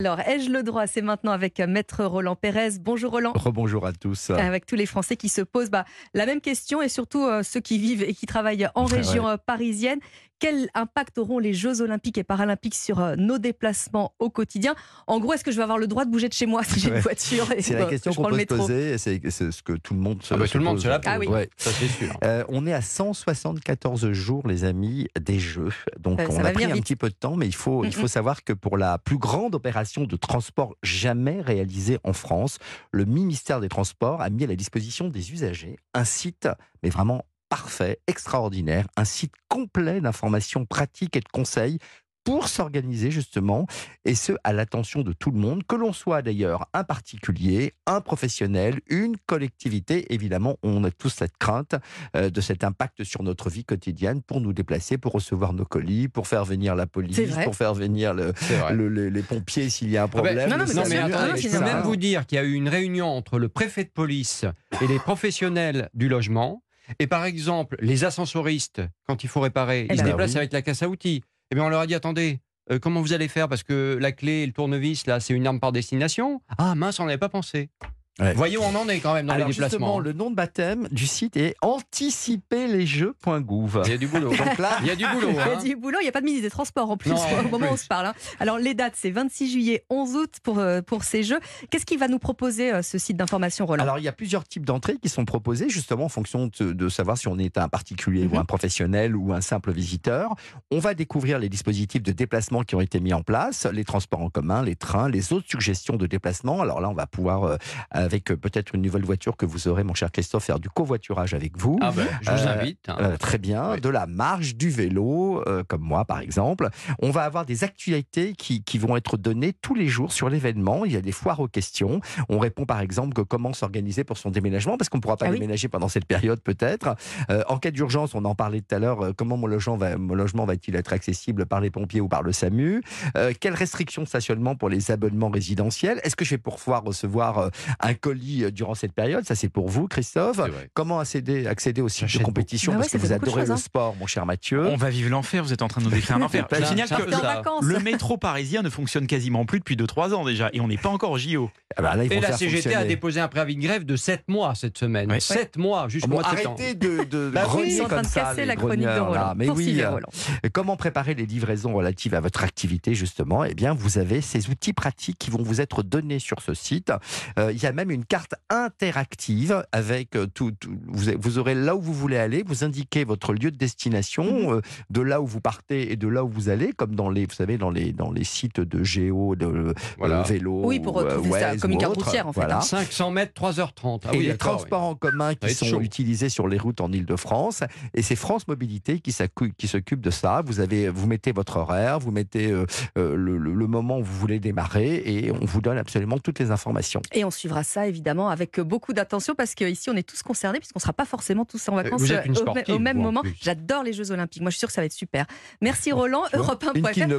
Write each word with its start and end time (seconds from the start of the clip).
Alors, 0.00 0.18
ai-je 0.20 0.48
le 0.48 0.62
droit? 0.62 0.86
C'est 0.86 1.02
maintenant 1.02 1.32
avec 1.32 1.60
euh, 1.60 1.66
Maître 1.66 2.02
Roland 2.06 2.34
Pérez. 2.34 2.78
Bonjour 2.80 3.12
Roland. 3.12 3.32
Rebonjour 3.34 3.86
à 3.86 3.92
tous. 3.92 4.30
Avec 4.30 4.64
tous 4.64 4.74
les 4.74 4.86
Français 4.86 5.14
qui 5.14 5.28
se 5.28 5.42
posent 5.42 5.68
bah, 5.68 5.84
la 6.14 6.24
même 6.24 6.40
question 6.40 6.80
et 6.80 6.88
surtout 6.88 7.26
euh, 7.26 7.42
ceux 7.42 7.60
qui 7.60 7.76
vivent 7.76 8.02
et 8.02 8.14
qui 8.14 8.24
travaillent 8.24 8.66
en 8.74 8.86
région 8.86 9.28
euh, 9.28 9.36
parisienne. 9.36 10.00
Quel 10.40 10.68
impact 10.74 11.18
auront 11.18 11.38
les 11.38 11.54
Jeux 11.54 11.82
Olympiques 11.82 12.18
et 12.18 12.24
Paralympiques 12.24 12.74
sur 12.74 12.98
euh, 12.98 13.14
nos 13.16 13.38
déplacements 13.38 14.14
au 14.18 14.30
quotidien? 14.30 14.74
En 15.06 15.20
gros, 15.20 15.34
est-ce 15.34 15.44
que 15.44 15.52
je 15.52 15.56
vais 15.56 15.62
avoir 15.62 15.78
le 15.78 15.86
droit 15.86 16.04
de 16.04 16.10
bouger 16.10 16.28
de 16.28 16.32
chez 16.32 16.46
moi 16.46 16.64
si 16.64 16.80
j'ai 16.80 16.88
une 16.88 16.98
voiture 17.00 17.46
C'est 17.60 17.78
la 17.78 17.84
question 17.86 18.12
qu'on 18.12 18.24
peut 18.30 18.38
se 18.40 18.44
poser 18.46 18.90
et 18.94 18.98
c'est 18.98 19.20
ce 19.30 19.62
que 19.62 19.74
tout 19.74 19.94
le 19.94 20.00
monde 20.00 20.22
se, 20.22 20.34
Ah 20.34 20.38
bah, 20.38 20.46
se 20.46 20.52
tout 20.52 20.58
le 20.58 20.64
monde 20.64 20.76
pose. 20.76 20.82
se 20.84 20.88
la 20.88 20.98
pose. 20.98 21.12
Ah 21.14 21.18
oui. 21.18 21.26
Ouais. 21.28 21.48
Ça 21.56 21.70
c'est 21.70 21.86
sûr. 21.88 22.18
Euh, 22.24 22.42
on 22.48 22.66
est 22.66 22.72
à 22.72 22.80
174 22.82 24.10
jours, 24.12 24.46
les 24.48 24.64
amis, 24.64 25.08
des 25.20 25.38
Jeux. 25.38 25.68
Donc 25.98 26.20
Euh, 26.20 26.26
ça 26.26 26.32
on 26.38 26.42
va 26.42 26.48
a 26.48 26.52
pris 26.52 26.64
un 26.64 26.72
vite. 26.74 26.84
petit 26.84 26.96
peu 26.96 27.08
de 27.10 27.14
temps, 27.14 27.36
mais 27.36 27.46
il 27.46 27.54
faut, 27.54 27.84
il 27.84 27.94
faut 27.94 28.08
savoir 28.08 28.42
que 28.42 28.52
pour 28.54 28.76
la 28.78 28.98
plus 28.98 29.18
grande 29.18 29.54
opération 29.54 30.04
de 30.04 30.16
transport 30.16 30.74
jamais 30.82 31.40
réalisée 31.42 31.98
en 32.02 32.12
France, 32.14 32.58
le 32.92 33.04
ministère 33.04 33.60
des 33.60 33.68
Transports 33.68 34.22
a 34.22 34.30
mis 34.30 34.44
à 34.44 34.46
la 34.46 34.56
disposition 34.56 35.08
des 35.08 35.32
usagers 35.32 35.76
un 35.94 36.04
site, 36.04 36.48
mais 36.82 36.88
vraiment 36.88 37.24
parfait, 37.50 37.98
extraordinaire, 38.06 38.86
un 38.96 39.04
site 39.04 39.34
complet 39.48 40.00
d'informations 40.00 40.64
pratiques 40.64 41.16
et 41.16 41.20
de 41.20 41.28
conseils 41.30 41.78
pour 42.22 42.48
s'organiser 42.48 43.10
justement, 43.10 43.66
et 44.04 44.14
ce, 44.14 44.32
à 44.44 44.52
l'attention 44.52 45.00
de 45.00 45.14
tout 45.14 45.30
le 45.30 45.38
monde, 45.38 45.64
que 45.66 45.74
l'on 45.74 45.94
soit 45.94 46.20
d'ailleurs 46.20 46.66
un 46.74 46.84
particulier, 46.84 47.72
un 47.86 48.02
professionnel, 48.02 48.80
une 48.90 49.16
collectivité. 49.24 50.12
Évidemment, 50.12 50.56
on 50.62 50.84
a 50.84 50.90
tous 50.90 51.08
cette 51.08 51.38
crainte 51.38 51.76
euh, 52.14 52.28
de 52.28 52.40
cet 52.42 52.62
impact 52.62 53.04
sur 53.04 53.22
notre 53.22 53.48
vie 53.48 53.64
quotidienne 53.64 54.20
pour 54.20 54.42
nous 54.42 54.52
déplacer, 54.52 54.98
pour 54.98 55.12
recevoir 55.12 55.54
nos 55.54 55.64
colis, 55.64 56.08
pour 56.08 56.26
faire 56.28 56.44
venir 56.44 56.74
la 56.74 56.86
police, 56.86 57.18
pour 57.42 57.56
faire 57.56 57.72
venir 57.72 58.12
le, 58.12 58.32
le- 58.70 59.08
les, 59.08 59.22
pompiers 59.22 59.70
s'il 59.70 59.90
y 59.90 59.96
a 59.96 60.02
un 60.02 60.04
Ah 60.04 60.08
ben, 60.08 60.12
problème. 60.22 60.50
non, 60.50 60.58
non, 60.58 60.64
mais 60.66 60.74
non, 60.74 61.14
attendez, 61.16 61.40
je 61.40 61.48
peux 61.48 61.58
même 61.64 61.82
vous 61.82 61.96
dire 61.96 62.26
qu'il 62.26 62.36
y 62.36 62.38
a 62.38 62.44
eu 62.44 62.52
une 62.52 62.68
réunion 62.68 63.06
entre 63.06 63.38
le 63.38 63.48
préfet 63.48 63.84
de 63.84 63.90
police 63.90 64.44
et 64.82 64.86
les 64.86 64.98
professionnels 64.98 65.88
du 65.94 66.08
logement. 66.10 66.62
Et 66.98 67.06
par 67.06 67.24
exemple, 67.24 67.76
les 67.80 68.04
ascensoristes, 68.04 68.82
quand 69.06 69.22
il 69.24 69.28
faut 69.28 69.40
réparer, 69.40 69.86
Eh 69.88 69.92
ils 69.94 69.98
se 69.98 70.02
ben 70.02 70.10
déplacent 70.10 70.32
oui. 70.32 70.38
avec 70.38 70.52
la 70.52 70.62
casse 70.62 70.82
à 70.82 70.88
outils. 70.88 71.22
Eh 71.50 71.54
bien, 71.54 71.64
on 71.64 71.68
leur 71.68 71.80
a 71.80 71.86
dit 71.86 71.94
attendez, 71.94 72.40
euh, 72.70 72.78
comment 72.78 73.00
vous 73.00 73.12
allez 73.12 73.28
faire? 73.28 73.48
Parce 73.48 73.62
que 73.62 73.96
la 74.00 74.12
clé 74.12 74.42
et 74.42 74.46
le 74.46 74.52
tournevis, 74.52 75.06
là, 75.06 75.20
c'est 75.20 75.34
une 75.34 75.46
arme 75.46 75.60
par 75.60 75.72
destination. 75.72 76.40
Ah 76.58 76.74
mince, 76.74 77.00
on 77.00 77.04
n'avait 77.06 77.18
pas 77.18 77.28
pensé. 77.28 77.70
Ouais. 78.18 78.34
Voyons, 78.34 78.62
on 78.64 78.74
en 78.76 78.88
est 78.88 78.98
quand 79.00 79.14
même 79.14 79.26
dans 79.26 79.32
Alors 79.34 79.46
les 79.48 79.52
justement, 79.54 79.68
déplacements. 79.70 79.98
le 80.00 80.12
nom 80.12 80.30
de 80.30 80.34
baptême 80.36 80.88
du 80.90 81.06
site 81.06 81.36
est 81.38 81.54
anticiperlesjeux.gouv. 81.62 83.82
Il 83.86 83.90
y 83.90 83.94
a 83.94 83.98
du 83.98 84.06
boulot. 84.08 84.30
Donc 84.36 84.58
là, 84.58 84.70
Il 84.82 84.88
y 84.88 84.90
a 84.90 84.96
du 84.96 85.06
boulot. 85.06 85.28
Il 85.30 85.36
y 85.36 85.38
a 85.38 85.44
hein. 85.56 85.62
du 85.62 85.76
boulot, 85.76 85.98
il 86.00 86.04
n'y 86.04 86.08
a 86.08 86.12
pas 86.12 86.20
de 86.20 86.26
ministre 86.26 86.44
des 86.46 86.50
Transports 86.50 86.90
en 86.90 86.96
plus 86.96 87.10
Non, 87.10 87.16
au 87.16 87.46
en 87.46 87.48
moment 87.48 87.66
où 87.70 87.74
on 87.74 87.76
se 87.76 87.86
parle. 87.86 88.06
hein. 88.06 88.14
Alors 88.38 88.58
les 88.58 88.74
dates, 88.74 88.94
c'est 88.96 89.10
26 89.10 89.50
juillet, 89.52 89.84
11 89.90 90.16
août 90.16 90.34
pour, 90.42 90.58
euh, 90.58 90.82
pour 90.82 91.04
ces 91.04 91.22
Jeux. 91.22 91.40
Qu'est-ce 91.70 91.86
qu'il 91.86 91.98
va 91.98 92.08
nous 92.08 92.18
proposer 92.18 92.72
euh, 92.72 92.82
ce 92.82 92.98
site 92.98 93.16
d'information, 93.16 93.66
Roland? 93.66 93.82
Alors, 93.82 93.98
il 93.98 94.04
y 94.04 94.08
a 94.08 94.12
plusieurs 94.12 94.44
types 94.44 94.66
d'entrées 94.66 94.96
qui 95.00 95.08
sont 95.08 95.24
proposées, 95.24 95.68
justement, 95.68 96.04
en 96.04 96.08
fonction 96.08 96.50
de, 96.60 96.72
de 96.72 96.88
savoir 96.88 97.16
si 97.16 97.28
on 97.28 97.38
est 97.38 97.56
un 97.58 97.68
particulier 97.68 98.24
Mhm. 98.26 98.34
ou 98.34 98.38
un 98.38 98.44
professionnel 98.44 99.16
ou 99.16 99.32
un 99.32 99.40
simple 99.40 99.72
visiteur. 99.72 100.34
On 100.70 100.78
va 100.78 100.94
découvrir 100.94 101.38
les 101.38 101.48
dispositifs 101.48 102.02
de 102.02 102.12
déplacement 102.12 102.62
qui 102.62 102.74
ont 102.74 102.80
été 102.80 103.00
mis 103.00 103.12
en 103.14 103.22
place, 103.22 103.66
les 103.72 103.84
transports 103.84 104.20
en 104.20 104.30
commun, 104.30 104.62
les 104.62 104.76
trains, 104.76 105.08
les 105.08 105.32
autres 105.32 105.48
suggestions 105.48 105.96
de 105.96 106.06
déplacement. 106.06 106.60
Alors 106.60 106.80
là, 106.80 106.88
on 106.90 106.94
va 106.94 107.06
pouvoir, 107.06 107.44
euh, 107.44 107.56
avec 108.02 108.30
euh, 108.30 108.36
peut-être 108.36 108.74
une 108.74 108.82
nouvelle 108.82 109.04
voiture 109.04 109.36
que 109.36 109.46
vous 109.46 109.68
aurez, 109.68 109.84
mon 109.84 109.94
cher 109.94 110.10
Christophe, 110.12 110.44
faire 110.44 110.58
du 110.60 110.68
covoiturage 110.70 111.34
avec 111.34 111.56
vous. 111.58 111.78
Ah 111.82 111.92
ben, 111.94 112.06
je 112.22 112.30
vous 112.30 112.36
Euh, 112.46 112.60
invite. 112.60 112.88
hein. 112.88 112.96
Euh, 113.00 113.16
très 113.16 113.38
bien, 113.38 113.72
Oui. 113.72 113.80
de 113.80 113.88
la 113.88 114.06
marche, 114.06 114.54
du 114.56 114.70
vélo, 114.70 115.42
euh, 115.46 115.62
comme 115.66 115.82
moi 115.82 116.04
par 116.04 116.20
exemple. 116.20 116.68
On 117.00 117.10
va 117.10 117.22
avoir 117.22 117.44
des 117.46 117.64
actualités 117.64 118.32
qui, 118.34 118.62
qui 118.62 118.78
vont 118.78 118.96
être 118.96 119.16
données 119.16 119.52
tous 119.52 119.74
les 119.74 119.88
jours 119.88 120.12
sur 120.12 120.28
l'événement. 120.28 120.84
Il 120.84 120.92
y 120.92 120.96
a 120.96 121.00
des 121.00 121.12
foires 121.12 121.40
aux 121.40 121.48
questions. 121.48 122.00
On 122.28 122.38
répond 122.38 122.64
par 122.66 122.80
exemple 122.80 123.12
que 123.14 123.20
comment 123.22 123.52
s'organiser 123.52 124.04
pour 124.04 124.18
son 124.18 124.30
déménagement, 124.30 124.76
parce 124.76 124.88
qu'on 124.88 124.98
ne 124.98 125.02
pourra 125.02 125.16
pas 125.16 125.26
Ah 125.26 125.30
oui. 125.30 125.36
déménager 125.36 125.68
pendant 125.68 125.88
cette 125.88 126.04
période 126.06 126.40
peut-être. 126.40 126.94
Euh, 127.30 127.42
en 127.48 127.58
cas 127.58 127.70
d'urgence, 127.70 128.14
on 128.14 128.24
en 128.24 128.34
parlait 128.34 128.60
tout 128.60 128.74
à 128.74 128.78
l'heure, 128.78 129.00
euh, 129.04 129.12
comment 129.16 129.36
mon 129.36 129.46
logement, 129.46 129.76
va, 129.76 129.96
mon 129.96 130.14
logement 130.14 130.44
va-t-il 130.44 130.76
être 130.76 130.92
accessible 130.92 131.46
par 131.46 131.60
les 131.60 131.70
pompiers 131.70 132.00
ou 132.00 132.08
par 132.08 132.22
le 132.22 132.32
SAMU? 132.32 132.82
Euh, 133.16 133.32
Quelles 133.38 133.54
restrictions 133.54 134.02
de 134.02 134.08
stationnement 134.08 134.54
pour 134.56 134.68
les 134.68 134.90
abonnements 134.90 135.30
résidentiels? 135.30 136.00
Est-ce 136.04 136.16
que 136.16 136.24
je 136.24 136.30
vais 136.30 136.38
pouvoir 136.38 136.82
recevoir 136.84 137.38
euh, 137.38 137.48
un 137.90 137.94
colis 137.94 138.44
euh, 138.44 138.50
durant 138.50 138.74
cette 138.74 138.92
période 138.92 139.24
Ça 139.24 139.34
c'est 139.34 139.48
pour 139.48 139.68
vous, 139.68 139.88
Christophe. 139.88 140.40
Comment 140.74 141.00
accéder, 141.00 141.46
accéder 141.46 141.80
au 141.80 141.88
site 141.88 142.16
de 142.16 142.22
compétition 142.22 142.72
beaucoup. 142.72 142.82
Ah 142.82 142.88
Parce 142.90 142.92
ouais, 142.94 143.00
que 143.00 143.06
vous 143.06 143.12
adorez 143.12 143.40
choses, 143.42 143.48
le 143.48 143.54
hein. 143.54 143.58
sport, 143.58 143.96
mon 143.96 144.06
cher 144.06 144.26
Mathieu. 144.26 144.66
On 144.66 144.76
va 144.76 144.90
vivre 144.90 145.10
l'enfer, 145.10 145.42
vous 145.42 145.52
êtes 145.52 145.62
en 145.62 145.68
train 145.68 145.80
de 145.80 145.86
nous 145.86 145.92
décrire 145.92 146.16
un 146.16 146.22
enfer. 146.22 146.46
Je 146.50 146.64
signale 146.64 146.88
que 146.88 147.10
ça. 147.10 147.42
le 147.62 147.78
métro 147.80 148.16
parisien 148.16 148.62
ne 148.62 148.70
fonctionne 148.70 149.06
quasiment 149.06 149.44
plus 149.44 149.58
depuis 149.58 149.76
2-3 149.76 150.14
ans 150.14 150.24
déjà, 150.24 150.50
et 150.52 150.60
on 150.60 150.68
n'est 150.68 150.76
pas 150.76 150.88
encore 150.88 151.10
au 151.12 151.18
JO. 151.18 151.50
Ah 151.76 151.82
bah 151.82 151.96
là, 151.96 152.04
Et 152.04 152.20
la 152.20 152.32
CGT 152.36 152.74
a 152.74 152.84
déposé 152.84 153.20
un 153.20 153.28
préavis 153.28 153.56
de 153.56 153.62
grève 153.62 153.84
de 153.84 153.96
7 153.96 154.24
mois 154.28 154.54
cette 154.54 154.76
semaine. 154.78 155.10
Ouais. 155.10 155.20
7 155.20 155.56
mois 155.56 155.88
jusqu'au 155.88 156.08
Bon, 156.10 156.16
mois 156.20 156.24
de 156.24 156.36
septembre. 156.36 156.56
arrêtez 156.60 156.74
de, 156.74 157.04
de 157.04 157.30
Bah 157.30 157.46
oui, 157.56 157.80
en 157.80 157.86
train 157.88 158.02
de 158.02 158.06
ça, 158.06 158.20
casser 158.22 158.44
la 158.44 158.56
chronique 158.56 158.80
de 158.80 158.84
là. 158.86 159.02
Roland. 159.02 159.32
Mais 159.36 159.48
oui, 159.48 159.80
euh, 159.80 159.90
Roland. 159.90 160.08
Comment 160.52 160.76
préparer 160.76 161.14
les 161.14 161.26
livraisons 161.26 161.72
relatives 161.74 162.14
à 162.14 162.20
votre 162.20 162.42
activité, 162.42 162.94
justement? 162.94 163.44
Eh 163.44 163.54
bien, 163.54 163.72
vous 163.72 163.98
avez 163.98 164.20
ces 164.20 164.48
outils 164.50 164.72
pratiques 164.72 165.18
qui 165.18 165.30
vont 165.30 165.42
vous 165.42 165.60
être 165.60 165.82
donnés 165.82 166.18
sur 166.18 166.40
ce 166.42 166.54
site. 166.54 166.92
Euh, 167.38 167.52
il 167.52 167.62
y 167.62 167.66
a 167.66 167.72
même 167.72 167.79
une 167.88 168.04
carte 168.04 168.34
interactive 168.80 169.64
avec 169.72 170.16
euh, 170.16 170.26
tout. 170.26 170.50
tout- 170.52 170.70
vous, 170.86 171.10
vous 171.18 171.38
aurez 171.38 171.54
là 171.54 171.76
où 171.76 171.80
vous 171.80 171.94
voulez 171.94 172.16
aller, 172.18 172.42
vous 172.46 172.64
indiquez 172.64 173.04
votre 173.04 173.32
lieu 173.32 173.50
de 173.50 173.56
destination, 173.56 174.54
euh, 174.54 174.60
de 174.90 175.00
là 175.00 175.20
où 175.20 175.26
vous 175.26 175.40
partez 175.40 175.92
et 175.92 175.96
de 175.96 176.08
là 176.08 176.24
où 176.24 176.28
vous 176.28 176.48
allez, 176.48 176.72
comme 176.72 176.94
dans 176.94 177.08
les, 177.10 177.26
vous 177.26 177.34
savez, 177.34 177.56
dans 177.58 177.70
les, 177.70 177.92
dans 177.92 178.10
les 178.10 178.24
sites 178.24 178.60
de 178.60 178.82
géo, 178.84 179.36
de 179.36 179.46
euh, 179.46 179.74
Voilà. 179.98 180.22
vélo. 180.22 180.62
Oui, 180.64 180.80
pour 180.80 180.96
ou, 180.96 180.98
retrouver 181.00 181.40
ça 181.40 181.56
comme 181.56 181.70
une 181.70 181.78
carte 181.78 181.96
routière, 182.02 182.26
en 182.26 182.32
fait, 182.32 182.40
Voilà. 182.40 182.58
hein. 182.58 182.62
500 182.62 183.10
mètres, 183.12 183.32
3h30. 183.40 184.00
Ah 184.04 184.10
et 184.14 184.18
oui, 184.18 184.26
les 184.26 184.36
transports 184.36 184.82
en 184.82 184.94
commun 184.94 185.34
qui 185.34 185.54
sont 185.54 185.66
chaud. 185.66 185.80
utilisés 185.80 186.28
sur 186.28 186.48
les 186.48 186.58
routes 186.58 186.80
en 186.80 186.90
Ile-de-France. 186.92 187.62
Et 187.94 188.02
c'est 188.02 188.16
France 188.16 188.48
Mobilité 188.48 188.98
qui 189.00 189.12
s'occupe 189.12 190.00
de 190.00 190.10
ça. 190.10 190.42
Vous, 190.44 190.60
avez, 190.60 190.88
vous 190.88 191.06
mettez 191.06 191.32
votre 191.32 191.56
horaire, 191.58 191.98
vous 192.00 192.10
mettez 192.10 192.50
euh, 192.50 192.66
le, 192.96 193.36
le- 193.38 193.54
le 193.54 193.66
moment 193.66 193.98
où 193.98 194.02
vous 194.04 194.18
voulez 194.18 194.40
démarrer 194.40 195.02
et 195.04 195.30
on 195.30 195.44
vous 195.44 195.60
donne 195.60 195.78
absolument 195.78 196.18
toutes 196.18 196.38
les 196.38 196.50
informations. 196.50 197.02
Et 197.12 197.24
on 197.24 197.30
suivra 197.30 197.62
ça 197.62 197.69
évidemment 197.78 198.28
avec 198.28 198.60
beaucoup 198.60 198.92
d'attention 198.92 199.34
parce 199.34 199.54
qu'ici 199.54 199.90
on 199.90 199.96
est 199.96 200.08
tous 200.08 200.22
concernés 200.22 200.58
puisqu'on 200.58 200.78
ne 200.78 200.82
sera 200.82 200.92
pas 200.92 201.04
forcément 201.04 201.44
tous 201.44 201.68
en 201.68 201.74
vacances 201.74 202.00
vous 202.00 202.12
êtes 202.12 202.26
une 202.26 202.32
euh, 202.32 202.40
au, 202.40 202.42
sportive, 202.42 202.74
au 202.74 202.78
même 202.78 202.98
moment. 202.98 203.22
J'adore 203.40 203.82
les 203.82 203.92
Jeux 203.92 204.10
Olympiques. 204.10 204.42
Moi 204.42 204.50
je 204.50 204.56
suis 204.56 204.60
sûre 204.60 204.68
que 204.68 204.74
ça 204.74 204.80
va 204.80 204.86
être 204.86 204.92
super. 204.92 205.26
Merci 205.60 205.92
Roland. 205.92 206.24
tu 206.30 206.36
vois, 206.36 206.46
Europe 206.46 206.64
une 206.74 206.82
qui 206.82 207.00
1.fr. 207.00 207.06
ne 207.08 207.18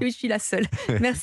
Je, 0.00 0.06
je 0.06 0.12
suis 0.12 0.28
la 0.28 0.38
seule. 0.38 0.66
Merci. 1.00 1.18